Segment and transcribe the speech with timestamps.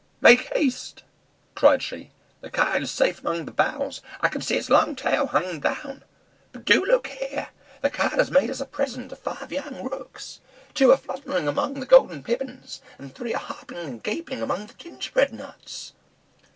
[0.19, 1.03] "Make haste!"
[1.53, 2.09] cried she;
[2.39, 6.01] "the Kite is safe among the boughs; I can see its long tail hanging down.
[6.51, 7.49] But do look here!
[7.83, 10.39] the Kite has made us a present of five young rooks;
[10.73, 14.73] two are fluttering among the golden pippins, and three are hopping and gaping among the
[14.73, 15.93] gingerbread nuts."